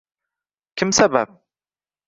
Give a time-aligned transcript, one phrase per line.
[0.75, 1.39] Kim sabab?